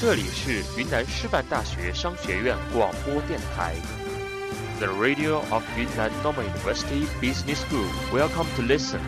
[0.00, 3.74] 这里是云南师范大学商学院广播电台
[4.78, 7.84] ，The Radio of Yunnan Normal University Business School.
[8.10, 9.00] Welcome to listen.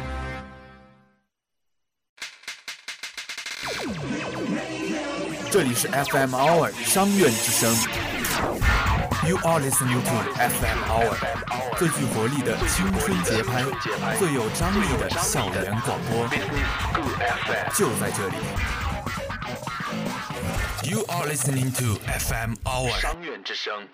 [5.51, 7.75] 这里是 FM Hour 商院之声。
[9.27, 11.17] You are listening to FM Hour，
[11.79, 13.65] 最具活力的青春节拍，
[14.19, 16.29] 最有张力的校园广播，
[17.75, 18.35] 就在这里。
[20.92, 23.88] You are listening to FM Hour 商院之声。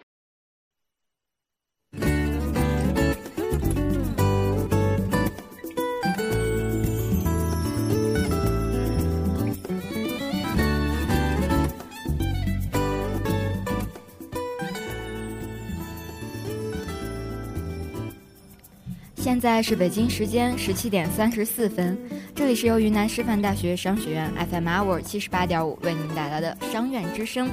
[19.28, 21.98] 现在是北京时间十七点三十四分，
[22.34, 27.50] 这里是由云南师范大学商学院 FM Hour 七十八点五为您带来的商院之声，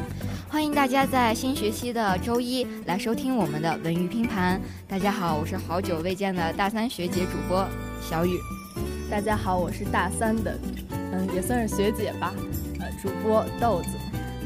[0.47, 4.58] 欢迎大家在新学期的周一来收听我们的文娱拼盘。
[4.88, 7.67] 大家好，我是好久未见的大三学姐主播
[8.02, 8.39] 小雨。
[9.11, 10.58] 大家好，我是大三的，
[11.11, 12.33] 嗯，也算是学姐吧，
[12.80, 13.89] 呃，主播豆子。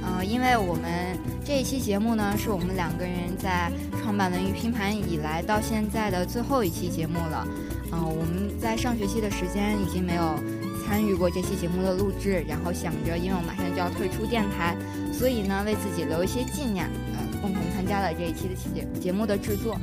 [0.04, 7.48] 呃，因为我们这一期节目呢，是我们两个人在创办文娱拼盘以来到现在的最后一期节目了。
[7.92, 10.40] 嗯、我们在上学期的时间已经没有
[10.86, 14.76] 参与过这期节目的录制，然后想着，因为我马上就要退出电台，
[15.12, 19.80] 所以呢，为自己留一些纪念，呃，共同参加了这一期的节节目的制作。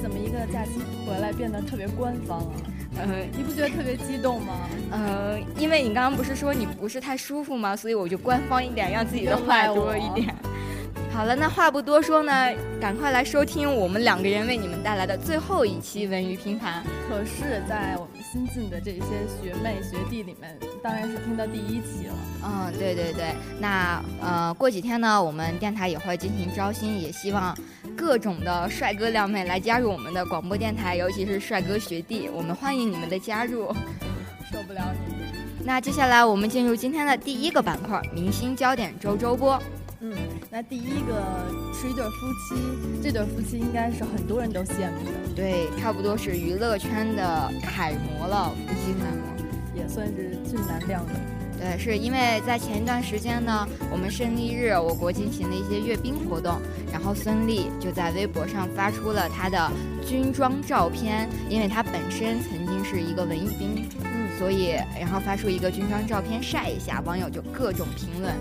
[0.00, 2.54] 你怎么一个假期回来变得特别官方啊？
[2.96, 3.06] 呃，
[3.36, 4.54] 你不觉得特别激动吗？
[4.90, 7.76] 呃，因为你刚刚不是说你不是太舒服吗？
[7.76, 10.34] 所以我就官方一点，让自己的话多一点。
[11.12, 12.32] 好了，那话不多说呢，
[12.80, 16.82] 赶快来收听我们两个人为你们带来的最后一期文娱拼盘。
[17.06, 19.00] 可是，在我们新进的这些
[19.42, 22.14] 学妹学弟里面，当然是听到第一期了。
[22.44, 27.56] 嗯，对对对，那呃，过几天呢，我们电台也会进行招新，也希望
[27.96, 33.74] 各种的帅哥靓妹来加入我们的广播电台，尤其是帅哥学弟，我们欢迎你们的加入。
[34.52, 35.14] 受不了你。
[35.64, 39.60] 那接下来我们进入今天的第一个板块——明星焦点周周播。
[40.00, 40.12] 嗯，
[40.50, 41.22] 那第一个
[41.74, 42.10] 是一对夫
[42.48, 49.30] 妻，这对夫妻应该是很多人都羡慕的，对，差不多是娱乐圈的楷模了，夫妻楷模。
[49.74, 51.12] 也算是俊男靓女。
[51.58, 56.58] 对，是因为在前一段时间呢，我们胜利日我国进行了一些阅兵活动，
[56.90, 59.70] 然后孙俪就在微博上发出了她的
[60.06, 68.34] 军装照片，因为她本身曾经是一个文艺兵，嗯，所以然后发出一个军装照片晒一下，网友就各种评论，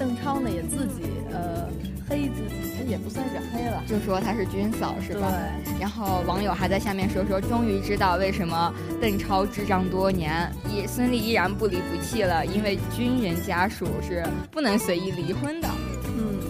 [0.00, 1.68] 邓超呢也自己呃
[2.08, 5.30] 黑自己，他也不算是黑了，就说他是军嫂是吧？
[5.62, 5.78] 对。
[5.78, 15.68] 然后网友还在下面说说，终于知道为什么邓超智障多年，依孙俪依然不离不弃了，因为军人家属是不能随意离婚的。
[16.16, 16.40] 嗯，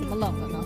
[0.00, 0.64] 怎么冷了呢？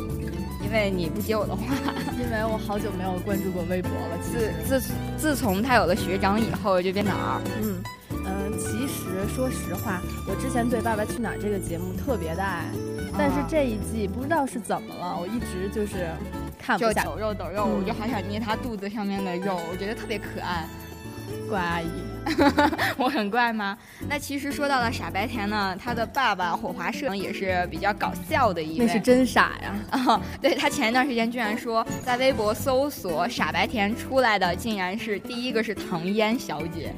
[0.65, 1.63] 因为你不接我的话，
[2.19, 4.17] 因为我好久没有关注过微博了。
[4.23, 7.43] 自，自自从他有了学长以后，就变得二。
[7.61, 7.83] 嗯
[8.33, 12.65] 嗯，其实说实话，我之前对《爸爸去哪儿》这个节目特别的爱，
[13.19, 16.09] 但是啊这一季不知道是怎么了，我一直就是
[16.59, 17.03] 看不下。
[17.05, 20.67] 就抖肉抖肉，嗯我就好想捏他肚子上面的肉，我觉得特别可爱。
[21.49, 21.89] 怪阿姨，
[22.97, 23.77] 我很怪吗？
[24.09, 28.87] 那其实说到了傻白甜呢，他的爸爸火华社也是比较搞笑的一位。
[28.87, 29.75] 那是真傻呀！
[29.93, 36.95] 啊，对他前一段时间居然说，在微博搜索傻白甜出来的，竟然是第一个是唐嫣小姐。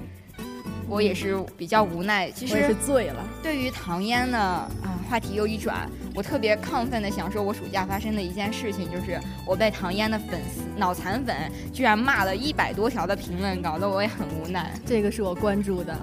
[0.94, 3.16] 我也是比较无奈，其我也是醉了。
[3.42, 11.34] 对于唐嫣呢，啊，话题又一转，我特别亢奋的想说，我暑假发生的一件事情，就是我被唐嫣的粉丝脑残粉
[11.72, 14.72] 居然骂了一百多条的评论，搞得我也很无奈。
[14.86, 15.98] 这个是我关注的，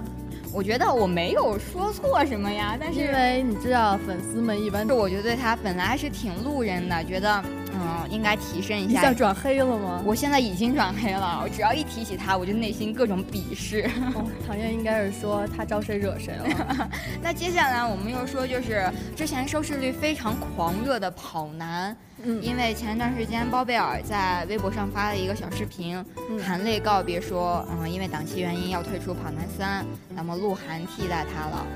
[0.52, 7.42] 我觉得我没有说错什么呀，但是因为你知道粉丝们一般是我觉得对他本来还是挺路人的，觉得
[7.82, 9.12] 嗯应该提升一下一下。
[9.12, 10.02] 转黑了吗？
[10.04, 13.90] 我现在已经转黑了，我只要一提起他，我就内心各种鄙视。
[14.14, 16.88] 哦，唐嫣应该是说他招谁惹谁了。
[17.22, 29.84] 那接下来我们又说，就是之前收视率非常狂热的跑男，嗯因为前一段时间包贝尔在微博上发了一个小视频，嗯含泪告别说，嗯，因为档期原因要退出跑男三，
[30.14, 31.66] 那么鹿晗替代他了。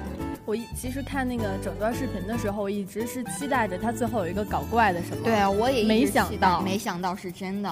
[0.47, 5.25] 我一其实看那个整段视频的时候，我一直是期待着他最后有一个搞怪的什么。
[5.25, 7.71] 对啊，我也一直没想到没想到是真的。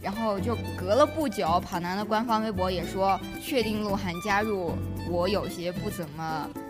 [0.00, 4.72] 然后就隔了不久，跑男的官方微博也说确定鹿晗加入，
[5.10, 6.62] 我有些不怎么，嗯，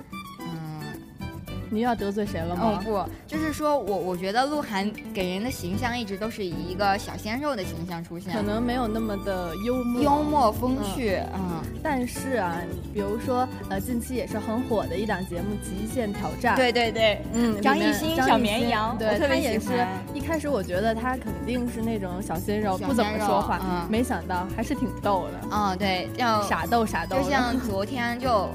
[1.70, 2.62] 你又要得罪谁了吗？
[2.62, 11.62] 哦不，就是说我我觉得鹿晗给人的形象一直都是以一个小鲜肉的形象出现，可能没有那么的幽默幽默风趣，嗯。
[11.82, 12.56] 但是啊，
[12.94, 16.54] 比如说呃，近期也是很火的一档节目《极限挑战》。
[16.56, 19.86] 对对对，嗯，张艺兴小绵羊，对，特别也是。
[20.14, 25.48] 一开始我觉得他肯定是那种小鲜肉，不怎么说话，嗯，没想到还是挺逗的。
[25.52, 27.18] 嗯，对，要傻逗傻逗。
[27.18, 28.48] 就像昨天就。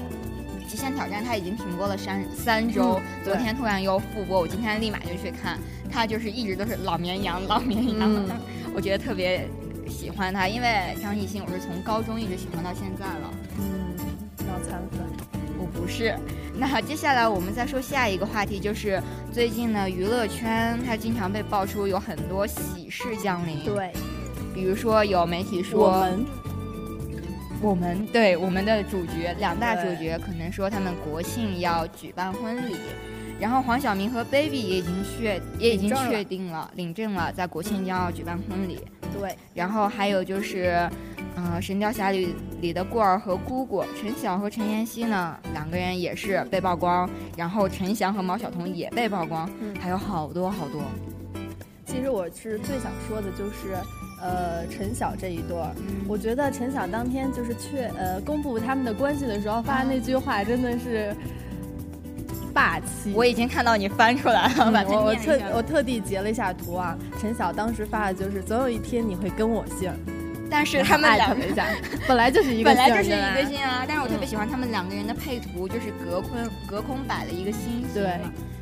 [0.70, 5.58] 极限挑战他已经停播了三三周，昨天突然又复播，我今天立马就去看。
[5.90, 8.24] 他就是一直都是老绵羊，老绵羊，
[8.72, 9.48] 我觉得特别
[9.88, 13.34] 喜欢他，因为张艺兴我是从高中一直喜欢到现在了。
[13.58, 13.96] 嗯，
[14.46, 15.00] 脑残粉，
[15.58, 16.16] 我不是。
[16.54, 19.02] 那接下来我们再说下一个话题，就是
[19.32, 23.64] 最近呢娱乐圈它经常被爆出有很多喜事降临。
[23.64, 23.92] 对，
[24.54, 26.24] 比如说有媒体说我们。
[27.62, 32.74] 我们对我们的主角两大主角可能说他们国庆要举办婚礼，
[33.38, 38.80] 然后黄晓明和 Baby 也已经确也已经确定了领证了，在国庆将要举办婚礼。
[39.18, 40.88] 对，然后还有就是，
[41.36, 42.28] 嗯，《神雕侠侣》
[42.62, 49.46] 里的过儿和姑姑陈晓和陈妍希呢，两个人也是被曝光，然后陈翔和毛晓彤也被曝光，
[49.78, 50.82] 还有好多好多。
[51.84, 53.76] 其实我是最想说的就是。
[54.20, 55.74] 呃，陈晓这一对儿，
[56.06, 61.14] 我觉得陈晓当天就是确呃公布他们的关系的时候发的那句话真的是
[62.52, 63.12] 霸气。
[63.14, 66.98] 我已经看到你翻出来了，我我特我特地截了一下图啊。
[67.18, 69.90] 陈晓当时发的就是总有一天你会跟我姓，
[70.50, 71.46] 但是他们两个
[72.06, 73.84] 本来就是一个 本来就是一个姓啊。
[73.86, 76.30] 但是我特别喜欢他们两个人的配图，就是隔空
[76.66, 78.18] 隔空摆了一个心形，对，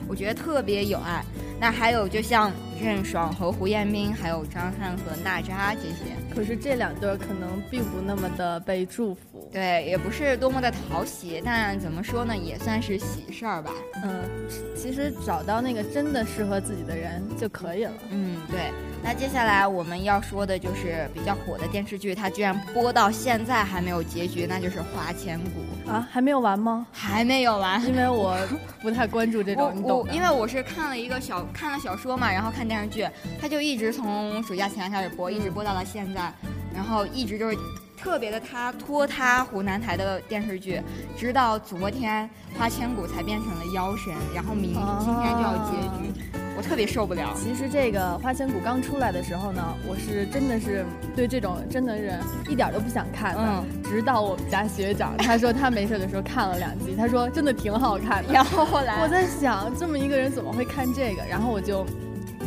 [0.06, 1.25] 我觉得特别有爱。
[1.58, 13.70] 那还有就像任爽和胡彦斌，还有张翰和娜扎这些，可是这两对可能并不那么的被祝福，对，也不是多么的讨喜，但怎么说呢，也算是喜事儿吧。
[14.02, 14.22] 嗯，
[14.76, 17.92] 其实找到那个真的适合自己的人就可以了。
[18.10, 18.72] 嗯，对。
[19.00, 25.50] 那接下来我们要说的就是比较火的电视剧，它居然播到现在还没有结局，那就是《花千骨》
[25.90, 26.84] 啊，还没有完吗？
[26.90, 28.36] 还没有完，因为我
[28.82, 33.09] 不太关注这种， 你懂因为我是看了一个小看了小说嘛，然后看电视剧，
[33.41, 36.32] 它就一直从暑假前开始播，一直播到了现在，
[36.75, 37.56] 然后一直就是
[38.00, 40.81] 特别的他拖沓湖南台的电视剧，
[41.17, 42.29] 直到昨天
[42.59, 46.31] 《花千骨》才变成了妖神，然后明今天就要结局。
[46.56, 47.32] 我特别受不了。
[47.37, 50.85] 其实这个《花千骨》刚出来的时候呢，我是真的是
[51.15, 52.19] 对这种真的是
[52.50, 53.41] 一点都不想看的。
[53.41, 53.65] 嗯。
[53.85, 58.31] 直到我们家学长他说他没事的时候看了两集，他说真的挺好看的。
[58.35, 61.25] 然后后来我在想，这么一个人怎么会看这个？
[61.31, 61.87] 然后我就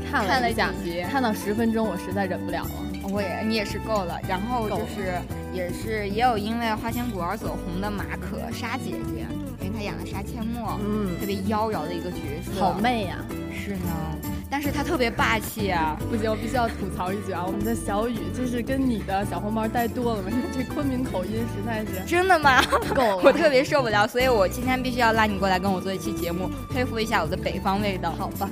[0.10, 2.72] 看了几集，看到十分钟，我实在忍不了了。
[3.12, 4.20] 我也你也是够了。
[4.28, 5.20] 然后就是
[5.54, 9.26] 也是也有因为《花千骨》而走红的马可莎姐姐，
[9.60, 13.18] 因为她演了沙阡陌，嗯，特别妖娆的一个角色，好媚呀。
[13.54, 14.18] 是呢，
[14.50, 15.96] 但是他特别霸气啊！
[16.10, 17.44] 不行，我必须要吐槽一句啊！
[17.46, 22.60] 我们的小雨就是跟你的小红帽带多了嘛， 这昆明口音实在是真的吗？
[22.96, 28.12] 够了，我特别受不了，所以我今天必须要拉你过来跟我做一期节目，恢复一下我的北方味道。
[28.18, 28.50] 好吧，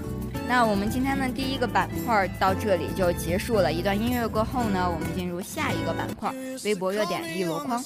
[0.50, 3.72] 那我们今天的第一个板块到这里就结束了。
[3.72, 6.34] 一段音乐过后呢，我们进入下一个板块——
[6.66, 7.80] 微博热点一箩筐。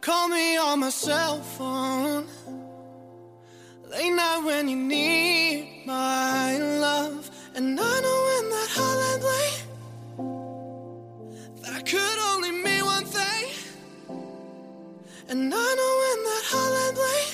[0.00, 2.24] Call me on my cell phone.
[3.90, 7.30] Late night when you need my love.
[7.54, 9.56] And I know when that hotline bling,
[11.62, 12.18] that could
[15.26, 17.30] And I know when that hotline bling,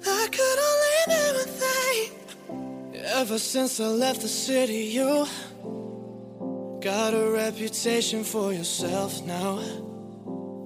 [0.00, 3.04] that could only mean one thing.
[3.20, 5.26] Ever since I left the city, you
[6.80, 9.60] got a reputation for yourself now.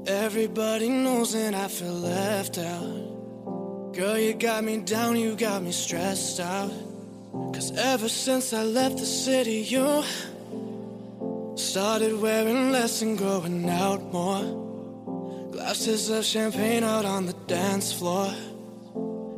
[0.07, 3.93] Everybody knows and I feel left out.
[3.95, 6.71] Girl, you got me down, you got me stressed out.
[7.53, 10.05] Cause ever since I left the city, you
[11.57, 14.66] started wearing less and going out more.
[15.57, 18.31] Glasses of champagne out on the dance floor.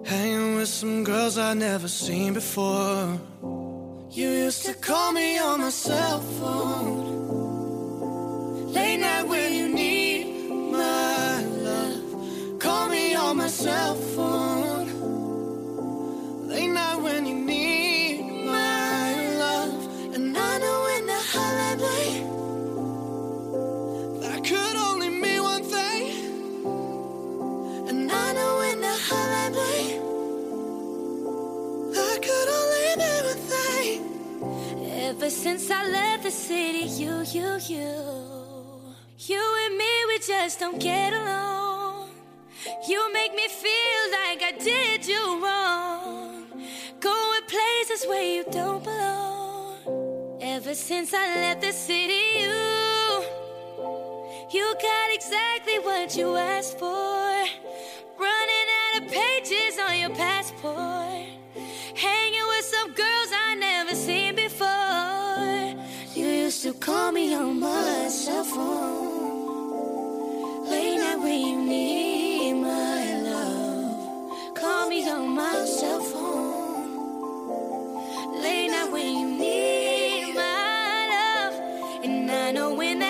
[0.04, 3.20] Hanging with some girls I'd never seen before.
[4.10, 7.04] You used to call me on my cell phone.
[8.72, 12.58] Late night when you need my love.
[12.58, 14.67] Call me on my cell phone.
[35.28, 37.92] Ever since I left the city, you, you, you,
[39.18, 42.08] you and me, we just don't get along.
[42.88, 46.46] You make me feel like I did you wrong.
[46.98, 50.38] Going places where you don't belong.
[50.40, 53.24] Ever since I left the city, you,
[54.50, 57.44] you got exactly what you asked for.
[58.18, 61.27] Running out of pages on your passport.
[66.64, 69.46] Used to call me on my cell phone.
[70.68, 74.54] Late night when you need my love.
[74.56, 76.96] Call me on my cell phone.
[78.42, 81.54] Late night when you need my love.
[82.04, 83.02] And I know when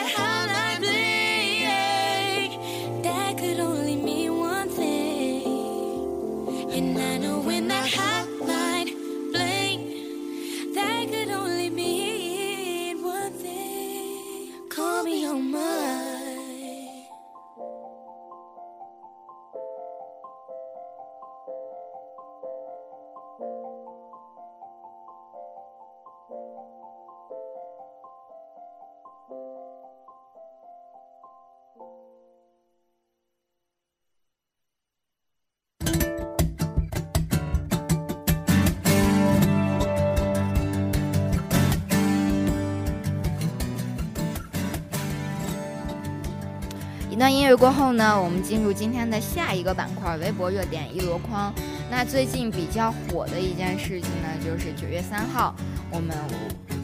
[47.19, 51.53] 段音乐过后呢，我们进入今天的下一个板块——微博热点一箩筐。
[51.91, 55.53] 那最近比较火的一件事情呢，就是九月三号，
[55.91, 56.17] 我们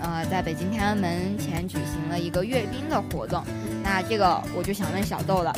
[0.01, 3.45] 呃在北京天安门前举行了一个阅兵的活动。
[3.83, 5.55] 那这个我就想问小豆了，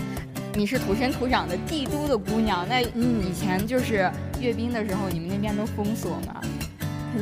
[0.52, 6.42] 你是土生土长的帝都的姑娘，那以前就是阅兵的时候，你们那边都封锁吗？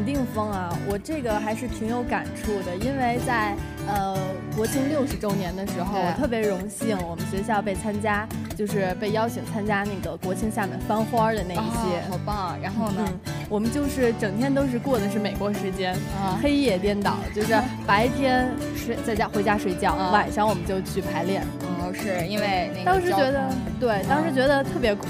[0.04, 0.68] 肯定风啊！
[0.86, 3.56] 我这个还是挺有感触的，因为在
[3.88, 4.14] 呃
[4.54, 11.62] 国庆六十周年的时候，我特别荣幸，我们学校被参加，就是被邀请参加那个国庆下面翻花的那一些。
[11.62, 12.58] 哦好棒啊！
[12.62, 13.02] 然后呢？
[13.08, 13.18] 嗯，
[13.48, 17.54] 我们就是整天都是过的是美国时间，啊黑夜颠倒，就是
[17.86, 18.46] 白天
[18.76, 21.42] 睡在家回家睡觉，啊晚上我们就去排练。
[21.80, 23.48] 哦，是因为那个当时觉得
[23.80, 25.06] 对，当时觉得特别苦，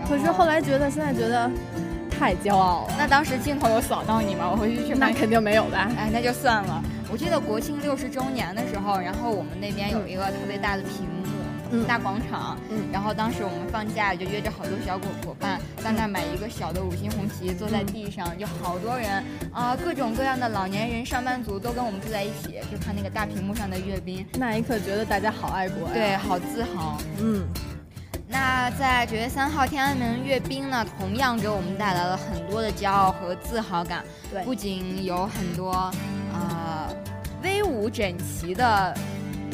[0.00, 1.50] 然可是后来觉得现在觉得
[2.18, 2.94] 太骄傲了。
[2.98, 4.48] 那当时镜头有扫到你吗？
[4.50, 5.88] 我回去去买那肯定没有吧？
[5.96, 6.82] 哎，那就算了。
[7.10, 11.26] 我记得国庆六十周年的时候，然后我们那边有一个特别大的屏幕，
[11.70, 25.94] 嗯大广场，嗯然后当时我们放假就约着好多小伙伙伴在那儿买一个小的五星红旗，坐在地上，就好多人啊、各种各样的老年人、上班族都跟我们坐在一起，就看那个大屏幕上的阅兵，那一刻觉得大家好爱国呀。
[25.94, 26.98] 对，，好自豪。
[27.20, 27.42] 嗯，
[28.28, 34.04] 那在九月三号天安门阅兵呢，同样给我们带来了很多的骄傲和自豪感。
[34.30, 35.90] 对不仅有很多
[36.34, 36.94] 呃
[37.42, 38.94] 威武整齐的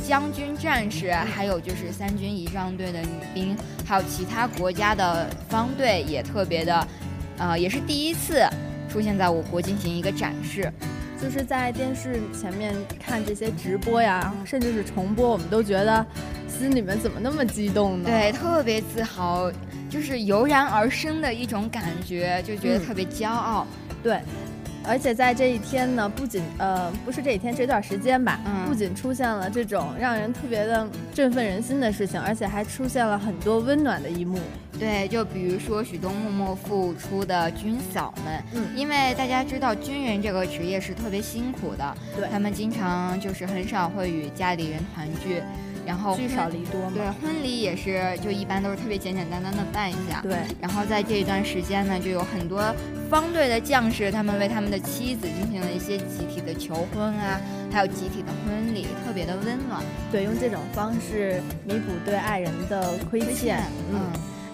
[0.06, 6.88] 将军战士，还有就是三军仪仗队的女兵，还有其他国家的方队也特别的，
[7.38, 8.44] 呃，也是第一次
[8.90, 10.72] 出现在我国进行一个展示。
[11.22, 16.04] 就是在电视前面看这些直播呀，甚至是重播，我们都觉得
[16.58, 18.08] 心里面怎么那么激动呢？
[18.08, 19.50] 对，特别自豪，
[19.90, 23.66] 就是油然而生的一种感觉，就觉得嗯特别骄傲。
[24.02, 24.20] 对，
[24.86, 34.38] 而且在这一天呢，不仅呃不是这一天这段时间吧，嗯不仅出现了这种让人特别的振奋人心的事情，而且还出现了很多温暖的一幕。
[34.78, 45.40] 对，就比如说许多默默付出的军嫂们，嗯因为大家知道军人这个职业是特别辛苦的，对他们经常就是很少会与家里人团聚，
[45.86, 46.92] 然后聚少离多嘛。
[46.94, 50.20] 对，婚礼也是就一般都是特别简简单单的办一下。
[50.22, 52.74] 对，然后在这一段时间呢，就有很多
[53.10, 59.82] 方队的将士，他们为他们的妻子进行了一些集体的求婚啊，还有集体的婚礼，特别的温暖。
[60.10, 63.62] 对，用这种方式弥补对爱人的亏欠。
[63.92, 64.00] 嗯，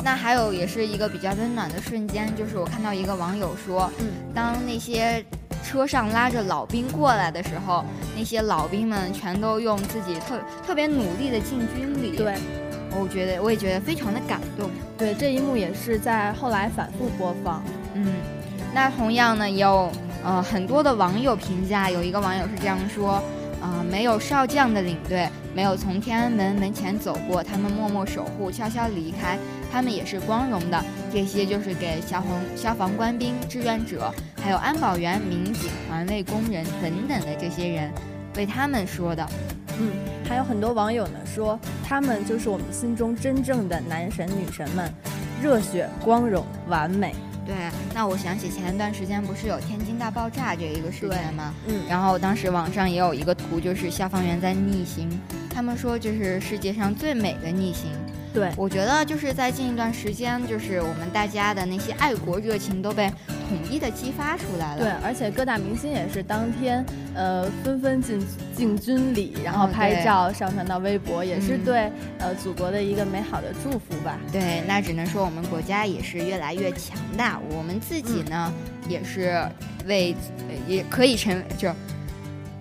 [0.02, 5.25] 那还有也是一个比较温暖的瞬间，就是我看到一个网友说，嗯，当那些
[5.64, 7.84] 车上拉着老兵过来的时候，
[8.16, 12.34] 那些老兵们全都用自己特特别努力的进军礼，对，
[12.98, 14.70] 我觉得我也觉得非常的感动。
[14.98, 17.62] 对，这一幕也是在后来反复播放。
[17.94, 18.14] 嗯，
[18.74, 19.90] 那同样呢，也有
[20.24, 23.22] 呃很多的网友评价，有一个网友是这样说。
[23.60, 29.38] 啊、没有少将的领队，没有从天安门门前走过，他们默默守护，悄悄离开，
[29.70, 30.84] 他们也是光荣的。
[31.12, 34.12] 这些就是给消防消防官兵、志愿者，
[34.42, 37.92] 还有安保员、民警、环卫工人等等的这些人，
[38.36, 39.26] 为他们说的。
[39.78, 39.90] 嗯，
[40.28, 44.92] 还有很多网友呢说，他们就是我们心中真正的男神女神们，
[45.42, 47.14] 热血、光荣、完美。
[47.46, 47.56] 对，
[47.92, 51.52] 那我想起前一段时间不是有天津大爆炸这一个事件吗？
[51.66, 55.10] 嗯，然后当时网上也有一个图，就是消防员在逆行，
[55.52, 57.90] 他们说这是世界上最美的逆行。
[58.32, 63.10] 对，我觉得就是在近一段时间，就是我们大家的那些爱国热情都被
[63.49, 64.82] 统一的激发出来了。
[64.82, 66.84] 对，而且各大明星也是当天，
[67.14, 74.18] 呃，纷纷进进军礼，然后拍照上传到微博，也是对呃祖国的一个美好的祝福吧。
[74.30, 78.52] 对，那只能说我们国家也是越来越强大，我们自己呢
[78.88, 79.44] 也是
[79.87, 80.14] 为
[80.68, 81.75] 也可以成就。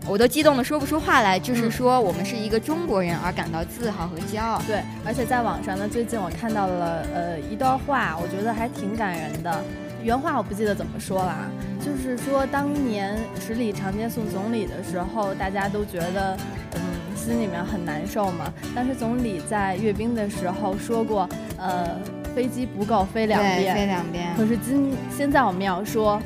[0.08, 4.62] 我都激动的说不出话来，就是说我们是一个中国人而感到自豪和骄傲。
[4.66, 9.64] 对，而且在网上呢，最近我看到了呃一段话，我觉得还挺感人的。
[10.02, 11.36] 原话我不记得怎么说了，
[11.80, 16.38] 就是说当年十里长街送总理的时候，大家都觉得
[16.74, 16.80] 嗯
[17.16, 18.52] 心里面很难受嘛。
[18.74, 22.00] 当时总理在阅兵的时候说过，呃
[22.34, 24.34] 飞机不够飞两遍，飞两遍。
[24.38, 26.20] 可是今现在我们要说。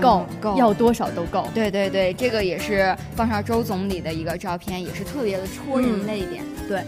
[0.00, 1.46] 够够，要多少都够。
[1.54, 6.42] 对对对，这个也是放上周总理的一个照片，也是特别的戳人泪点。
[6.68, 6.82] 对，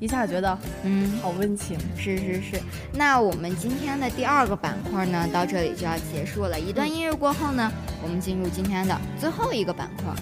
[0.00, 1.78] 一下觉得嗯好温情。
[1.96, 2.60] 是是是。
[2.92, 6.58] 那我们今天的第二个板块呢，到这里就要结束了。
[6.58, 7.70] 一段音乐过后呢，
[8.02, 10.12] 我们进入今天的最后一个板块。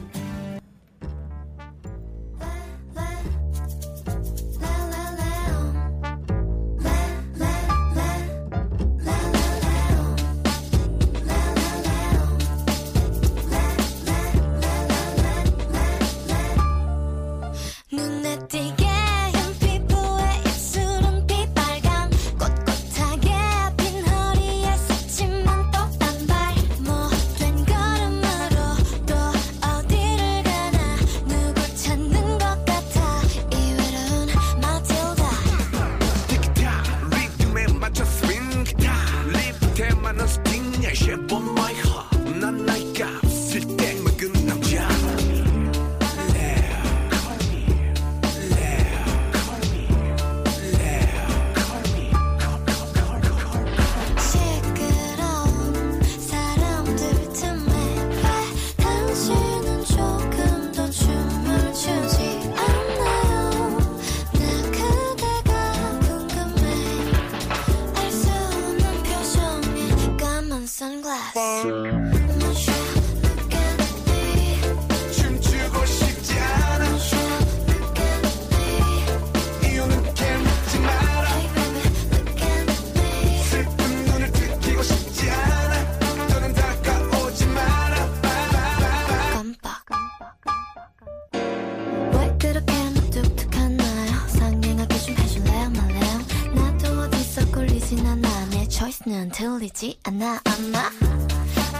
[99.07, 100.91] 는 들리지 않아 아마.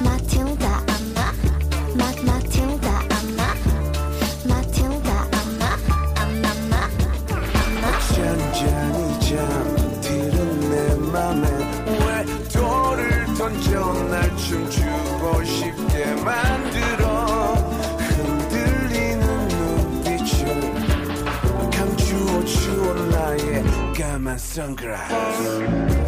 [0.05, 1.33] 마틸다 아마.
[1.97, 3.55] 마 마틸다 아마.
[4.47, 5.63] 마틸다 아마.
[6.21, 6.91] 아마 아마.
[8.15, 10.37] 잔잔히 잠들은
[10.71, 10.75] 내
[11.13, 11.45] 맘에
[11.87, 12.07] 왜
[12.53, 13.71] 돌을 던져
[14.11, 17.55] 날 춤추고 싶게 만들어
[17.99, 20.37] 흔들리는 눈빛을
[21.71, 26.05] 감추어 주온 나의 까만 선글라스.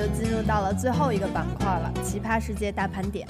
[0.00, 3.28] 就进入到了最后一个板块了——奇葩世界大盘点。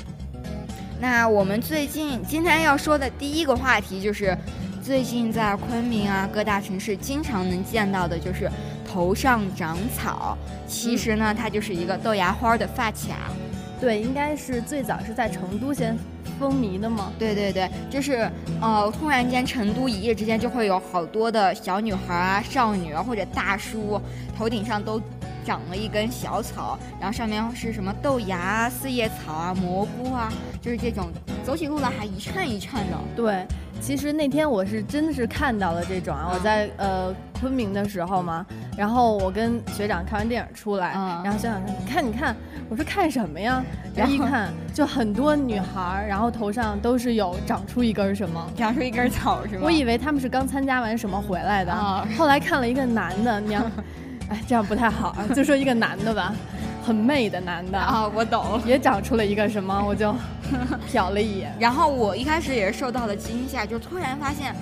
[1.00, 4.38] 那我们最近今天要说的第一个话题就是，
[4.80, 8.48] 最近在昆明啊各大城市经常能见到的就是
[8.87, 13.33] 头上长草，其实呢它就是一个豆芽花的发卡。
[13.80, 15.98] 对，应该是最早是在成都先
[16.38, 17.11] 风靡的嘛。
[17.18, 18.30] 对对对，就是
[18.61, 24.00] 呃，突然间成都一夜之间就会有好多的小女孩啊、少女啊或者大叔
[24.38, 25.00] 头顶上都
[25.44, 31.11] 长了一根小草，然后上面是什么豆芽啊、四叶草啊、蘑菇啊，就是这种
[31.44, 32.96] 走起路来还一颤一颤的。
[33.16, 33.46] 对。
[33.81, 38.44] 其实那天我是真的是看到了这种啊，我在呃昆明的时候嘛，
[38.76, 40.90] 然后我跟学长看完电影出来，
[41.24, 42.37] 然后学长说你看你看，
[42.68, 43.64] 我说看什么呀？
[43.96, 49.62] 然后一看就很多女孩，然后头上都是有长出一根什么，长出一根草是吗？
[49.64, 51.74] 我以为他们是刚参加完什么回来的，
[52.18, 53.64] 后来看了一个男的，娘，
[54.30, 56.34] 哎这样不太好啊，就说一个男的吧。
[56.82, 60.14] 很媚的男的啊，我懂，也长出了一个什么，我就
[60.90, 64.56] 瞟了一眼， 然后我一开始也是受到了惊吓，就突然发现。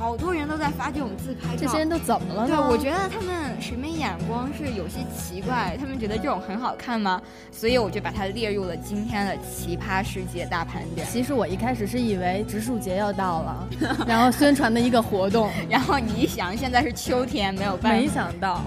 [0.00, 2.56] 好多人都在发这种自拍照，这些人都怎么了呢？
[2.56, 7.20] 对，我觉得他们审美眼光是有些奇怪，他们觉得这种很好看吗？
[7.52, 11.06] 所以我就把它列入了今天的奇葩世界大盘点。
[11.06, 13.68] 其实我一开始是以为植树节要到了，
[14.08, 18.62] 然后宣传的一个活动， 然后你一想，现在是秋天，没有办法，没想到，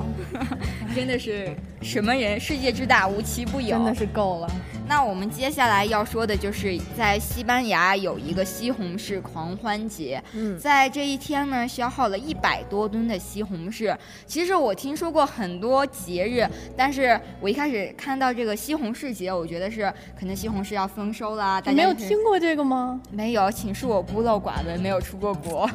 [0.94, 1.50] 真的是
[1.82, 2.40] 什么人？
[2.40, 4.52] 世界之大，无奇不有，真的是够了。
[4.88, 13.96] 那我们接下来要说的就是在西班牙有一个西红柿狂欢节，嗯，在这一天呢，消耗了一百多吨的西红柿。
[14.26, 21.62] 其实我听说过很多节日，但是我一开始看到这个西红柿节，我觉得是可能西红柿要丰收啦。
[21.66, 23.02] 你没有听过这个吗？
[23.10, 25.70] 没有，请恕我孤陋寡闻，没有出过国，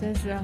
[0.00, 0.36] 真是。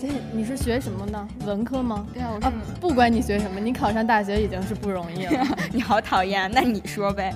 [0.00, 1.28] 这你是学什么的？
[1.44, 2.06] 文科吗？
[2.14, 2.80] 对啊，我是。
[2.80, 5.44] 不管你学什么，你考上大学已经是不容易了。
[5.72, 7.34] 你好讨厌，那你说呗。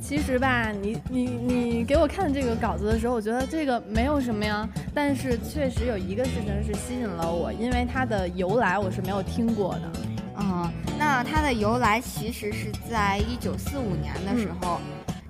[0.00, 4.66] 其实吧，你你你给我看这个稿子的时候，我觉得这个没有什么呀。
[4.94, 9.92] 但是确实有一个事情是吸引了我，因为它的由来我是没有听过的。
[10.40, 14.80] 嗯，那它的由来其实是在一九四五年的时候，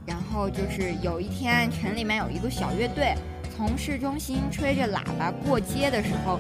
[0.06, 3.14] 然后就是有一天城里面有一个小乐队
[3.56, 6.38] 从市中心吹着喇叭过街的时候。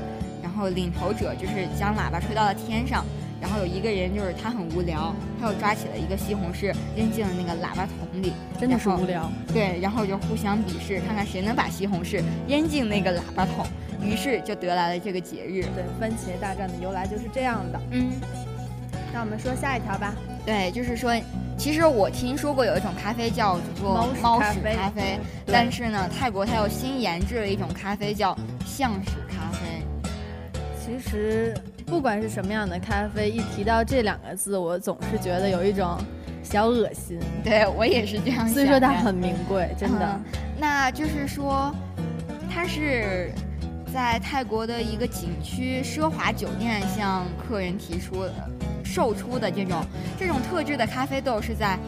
[0.58, 3.04] 然后领头者就是将喇叭吹到了天上，
[3.40, 9.30] 然后有一个人就是他很无聊，他又抓起了一个西红柿扔进了那个喇叭筒里，真的是无聊。
[9.54, 13.64] 对，然后就互相比试，看看谁能把西红柿扔进那个喇叭筒，
[14.02, 15.62] 于是就得来了这个节日。
[15.76, 17.80] 对，番茄大战的由来就是这样的。
[17.92, 18.10] 嗯，
[19.14, 20.12] 那我们说下一条吧。
[20.44, 21.14] 对，就是说，
[21.56, 29.12] 其实我听说过有一种咖啡叫做猫屎咖啡，但是呢，泰国它又新研制了一种咖啡叫象屎。
[30.88, 35.98] 其实不管是什么样的咖啡，一提到这两个字，我总是觉得有一种
[36.42, 37.20] 小恶心。
[37.44, 38.48] 对我也是这样想。
[38.48, 40.20] 所以说它很名贵，真的。
[40.58, 41.70] 那就是说，
[42.50, 43.30] 它是
[43.92, 48.24] 在泰国的一个景区奢华酒店向客人提出
[48.82, 49.84] 售出的这种
[50.18, 51.78] 这种特制的咖啡豆，是在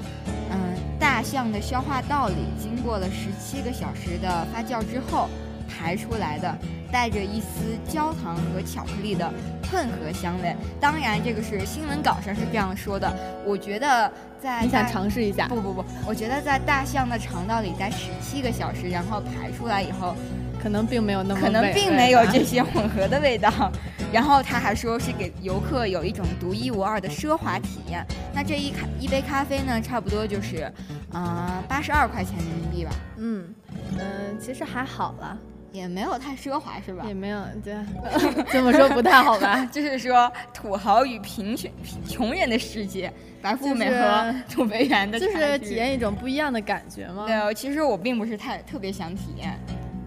[0.51, 0.59] 嗯
[0.99, 5.27] 大象的消化道里经过了十七个小时的发酵之后
[5.71, 6.59] 排出来的。
[6.93, 7.47] 带着一丝
[7.89, 9.33] 焦糖和巧克力的
[9.71, 13.09] 混合香味，当然这个是新闻稿上是这样说的。
[13.47, 15.47] 我觉得在你想尝试一下？
[15.47, 20.17] 不不不，我觉得在大象的肠道里待十七个小时，然后排出来以后，
[20.61, 23.49] 可能并没有那么可能并没有这些混合的味道。
[24.13, 28.05] 然后他还说是给游客有一种独一无二的奢华体验。
[28.35, 30.69] 那这一咖一杯咖啡呢，差不多就是
[31.13, 32.91] 啊八十二块钱人民币吧。
[33.19, 33.55] 嗯
[33.93, 35.39] 嗯，其实还好了。
[35.73, 37.05] 也没有太奢华，是吧？
[37.07, 37.75] 也没有，对
[38.51, 39.65] 这么说不太好吧？
[39.73, 41.71] 就是说土豪与贫穷
[42.09, 47.25] 穷人的世界，白富美和土肥圆的，就是体验一种不一样的感觉吗？
[47.27, 49.59] 对，其实我并不是太特别想体验。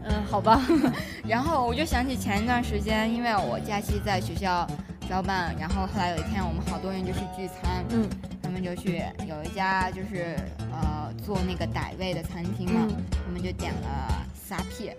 [0.06, 0.62] 嗯，好吧。
[1.26, 4.68] 然后我就想起前一段时间，因为我假期在学校
[5.10, 8.06] 交办，然后后来有一天我们好多人就去聚餐，嗯，
[8.42, 10.36] 他们就去有一家就是
[10.74, 12.86] 呃做那个傣味的餐厅嘛，
[13.26, 14.94] 他们就点了撒片。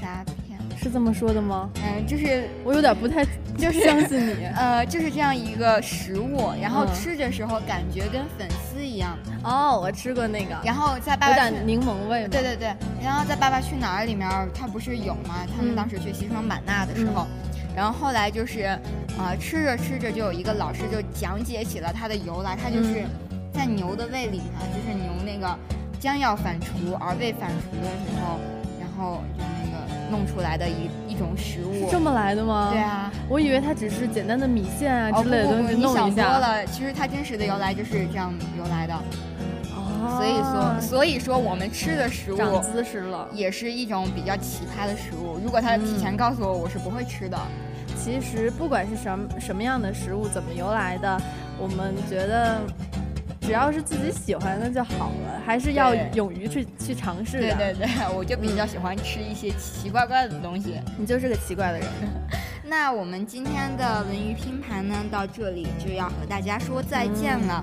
[0.00, 1.70] 虾片是这么说的吗？
[1.76, 3.24] 嗯，就是我有点不太
[3.56, 4.44] 就是相信你。
[4.56, 9.16] 呃，就是这样一个食物，然后吃的时候感觉跟粉丝一样。
[9.42, 10.54] 哦，我吃过那个。
[10.64, 12.28] 然后在爸爸有点柠檬味。
[12.28, 12.74] 对对对。
[13.02, 15.46] 然后在《爸爸去哪儿》里面，他不是有吗？
[15.56, 17.26] 他们当时去西双版纳的时候，
[17.74, 18.78] 然后后来就是
[19.18, 22.56] 啊，吃着吃着就有一个老师就讲解起了它的由来。
[22.56, 23.04] 它就是
[23.52, 25.58] 在牛的胃里面，就是牛那个
[25.98, 28.38] 将要反刍而未反刍的时候，
[28.78, 29.22] 然后。
[30.10, 32.70] 弄出来的一一种食物，是这么来的吗？
[32.72, 36.04] 对啊，我以为它只是简单的米线啊之类的东西弄一下。
[36.04, 38.94] 你想多了，其实它真实的由来就是这样由来的。
[39.74, 45.38] 哦，所以说，所以说我们吃的食物长姿势了，也是一种比较奇葩的食物。
[45.42, 47.38] 如果他提前告诉我，我是不会吃的。
[47.96, 51.20] 其实不管是什么什么样的食物，怎么由来的，
[51.58, 52.60] 我们觉得
[53.46, 57.54] 只要是自己喜欢的就好了，还是要勇于去去尝试的。
[57.54, 60.80] 对对对，我就比较喜欢吃一些奇奇怪怪的东西。
[60.98, 61.88] 你就是个奇怪的人。
[62.68, 67.62] 那我们今天的文娱拼盘呢，到这里就要和大家说再见了。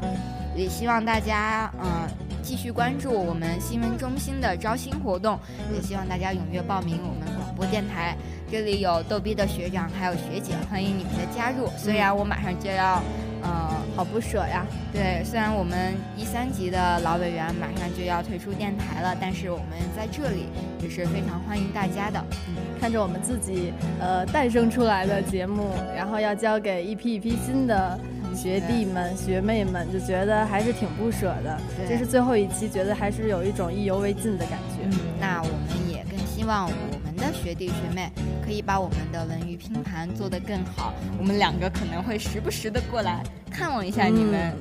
[0.55, 2.07] 也希望大家嗯
[2.41, 5.37] 继续关注我们新闻中心的招新活动，
[5.75, 8.15] 也希望大家踊跃报名我们广播电台。
[8.49, 11.67] 这里有逗逼的学长还有学姐，欢迎你们的加入。
[11.75, 13.01] 虽然我马上就要，
[13.43, 14.65] 嗯，好不舍呀。
[14.91, 20.47] 对，虽然我们一三级的老委员马上就要退出电台了，但是我们在这里
[20.81, 22.23] 也是非常欢迎大家的。
[22.47, 27.99] 嗯，看着我们自己呃诞生出来的节目，然后要交给一批一批新的。
[28.35, 31.55] 学弟们、学妹们就觉得还是挺不舍的，
[31.87, 34.81] 这是最后一期，觉得还是有一种意犹未尽的感觉。
[34.85, 38.11] 嗯，那我们也更希望我们的学弟学妹
[38.43, 40.93] 可以把我们的文娱拼盘做得更好。
[41.17, 44.53] 我们两个可能会时不时的过来看望一下你们。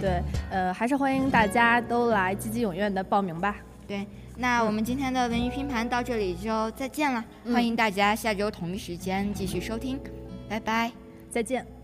[0.00, 3.56] 对，呃，还是欢迎大家都来积极踊跃的报名吧。
[3.86, 4.06] 对，
[4.36, 9.98] 那我们今天的文娱拼盘到这里就再见了，欢迎大家下周同一时间继续收听，
[10.48, 10.92] 拜拜，
[11.30, 11.77] 再见。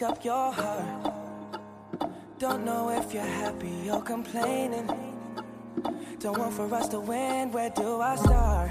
[0.00, 1.12] Make up your heart.
[2.38, 4.88] Don't know if you're happy or complaining.
[6.18, 8.70] Don't want for us to win, where do I start?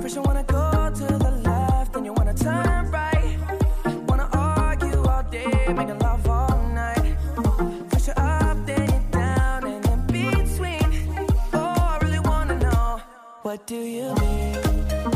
[0.00, 3.38] First, you wanna go to the left, then you wanna turn right.
[4.08, 7.16] Wanna argue all day, making love all night.
[7.90, 10.88] First, you're up, then you're down, and in between.
[11.52, 13.00] Oh, I really wanna know,
[13.42, 15.15] what do you mean?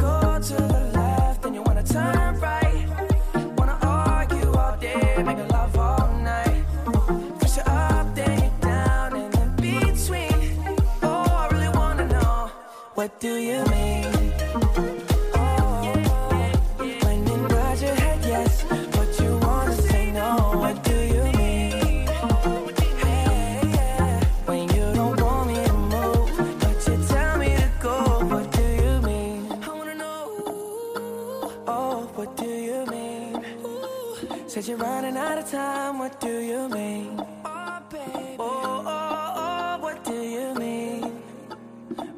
[13.21, 14.33] do you mean?
[15.35, 18.65] Oh you brought your head, yes.
[18.95, 22.07] But you wanna say no, what do you mean?
[23.03, 24.23] Hey, yeah.
[24.47, 26.29] When you don't want me anymore,
[26.61, 27.95] but you tell me to go.
[28.31, 29.51] What do you mean?
[29.51, 30.23] I wanna know
[31.67, 33.45] oh, who you mean?
[34.47, 37.23] Said you're running out of time, what do you mean?
[37.45, 38.35] Oh, baby.
[38.39, 41.21] Oh, oh, oh, what do you mean?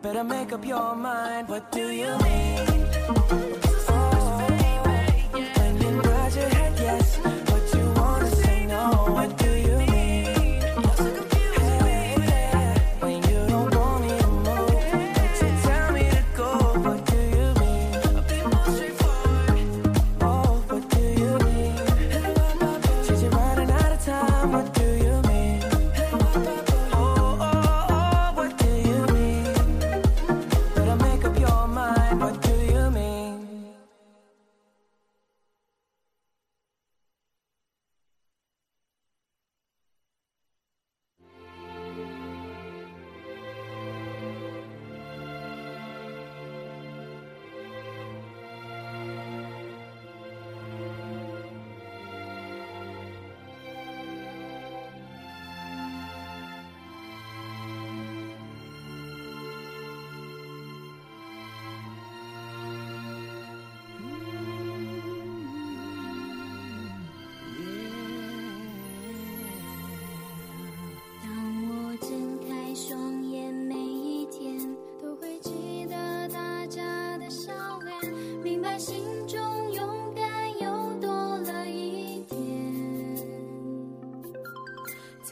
[0.01, 0.92] Better make up your
[1.53, 2.42] what do you mean?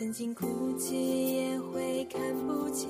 [0.01, 2.89] 曾经哭泣也会看不见，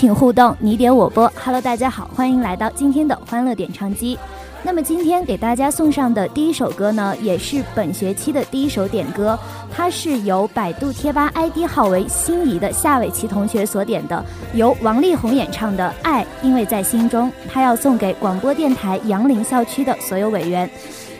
[0.00, 1.30] 请互动，你点我播。
[1.44, 4.18] Hello，大家好，欢迎来到今天的欢乐点唱机。
[4.62, 9.38] 那么今天给大家送上的第一首歌呢，也是本学期的第一首点歌，
[9.70, 20.66] 它是由百度贴吧 ID 号为心仪的夏伟琪同学所点的，由王力宏演唱的《爱因为在心中》，他要送给广播电台杨凌校区的所有委员。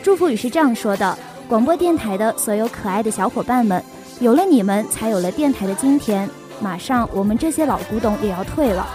[0.01, 1.15] 祝福语是这样说的：
[1.47, 3.83] 广播电台的所有可爱的小伙伴们，
[4.19, 6.27] 有了你们，才有了电台的今天。
[6.61, 8.87] 马上我们这些老古董也要退了，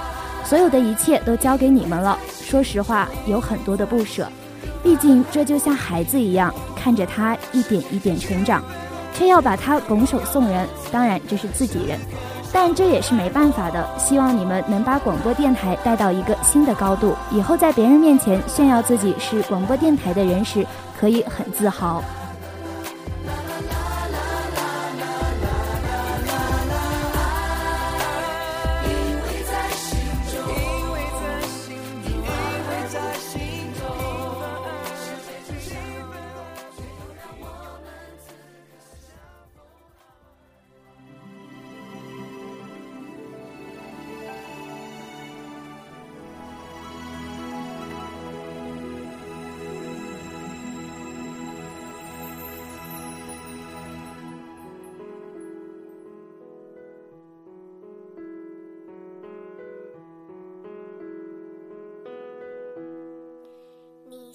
[0.44, 2.16] 所有的一切都交给你们了。
[2.30, 4.28] 说实话，有很多的不舍，
[4.82, 8.62] 毕竟这就像孩子一样，看着他一点一点成长，
[9.12, 10.66] 却要把他拱手送人。
[10.92, 11.98] 当然这是自己人，
[12.52, 13.84] 但这也是没办法的。
[13.98, 20.64] 希望你们能把广播电台带到一个新的高度，以后在别人面前炫耀自己是广播电台的人时，
[20.98, 22.00] 可以很自豪。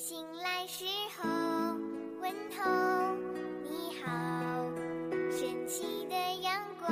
[0.03, 0.83] 醒来时
[1.15, 1.29] 候
[2.23, 2.65] 问候
[3.61, 4.09] 你好，
[5.29, 6.89] 神奇的阳光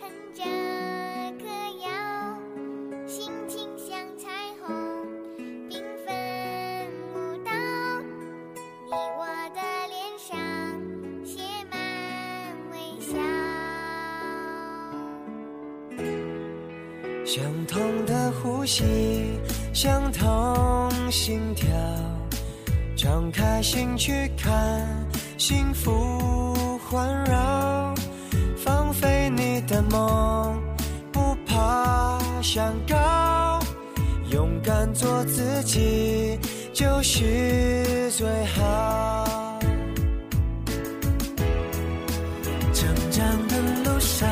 [0.00, 0.42] 哼着
[1.38, 1.44] 歌
[1.84, 1.86] 谣，
[3.06, 4.30] 心情像彩
[4.62, 4.66] 虹
[5.68, 7.50] 缤纷舞蹈，
[8.86, 9.60] 你我的
[9.90, 10.32] 脸上
[11.22, 11.36] 写
[11.70, 11.76] 满
[12.72, 13.12] 微笑。
[17.26, 18.82] 相同的呼吸，
[19.74, 21.66] 相同心跳，
[23.16, 24.86] 敞开心去看，
[25.38, 27.94] 幸福环绕，
[28.58, 30.62] 放飞你的梦，
[31.10, 33.58] 不怕想高，
[34.30, 36.38] 勇敢做自己
[36.74, 39.58] 就是最好。
[42.74, 44.28] 成长的路上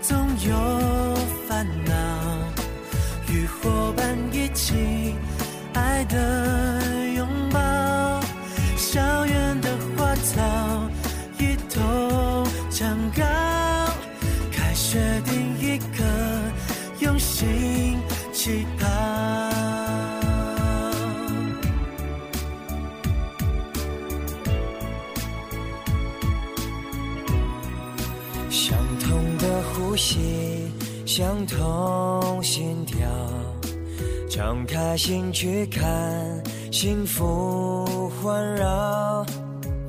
[0.00, 0.16] 总
[0.48, 1.14] 有
[1.46, 1.92] 烦恼，
[3.28, 5.14] 与伙伴一起
[5.74, 6.16] 爱的
[34.40, 35.84] 敞开心去看，
[36.72, 39.22] 幸福环绕。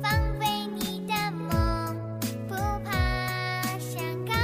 [0.02, 0.46] 放飞
[0.76, 1.14] 你的
[1.50, 1.96] 梦，
[2.46, 4.34] 不怕山高，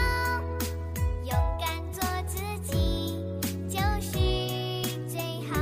[1.27, 3.21] 勇敢做自己
[3.69, 4.19] 就是
[5.07, 5.21] 最
[5.53, 5.61] 好。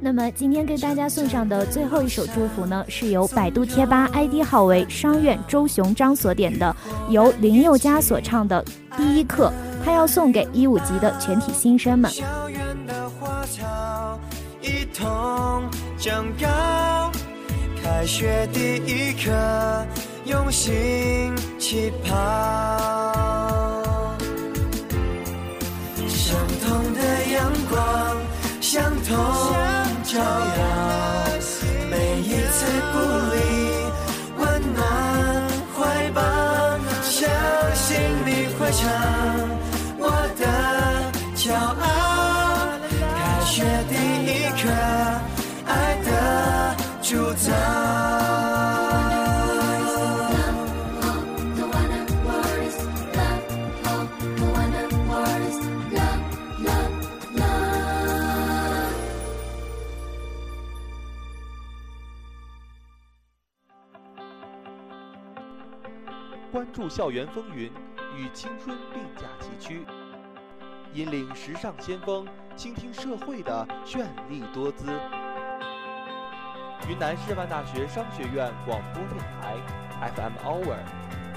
[0.00, 6.74] 那么今天给大家送上的最后一首祝福呢，是由百度贴吧 ID 号为商院周雄章所点的，
[7.10, 8.64] 由林宥嘉所唱的
[8.96, 9.52] 《第一课》，
[9.84, 12.10] 他要送给一五级的全体新生们。
[12.10, 14.18] 校园的花草
[14.60, 15.64] 一同
[15.98, 17.10] 长高，
[17.82, 19.30] 开学第一课，
[20.24, 22.59] 用心起跑。
[66.52, 67.70] 关注校园风云，
[68.16, 69.86] 与青春并驾齐驱，
[70.92, 74.86] 引领时尚先锋，倾听社会的绚丽多姿。
[76.88, 79.56] 云南师范大学商学院广播电台
[80.14, 80.76] FM Hour，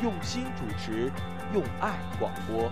[0.02, 1.12] 用心主持，
[1.54, 2.72] 用爱广播。